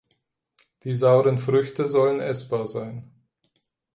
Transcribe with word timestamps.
Die 0.83 0.95
sauren 0.95 1.37
Früchte 1.37 1.85
sollen 1.85 2.21
essbar 2.21 2.65
sein. 2.65 3.11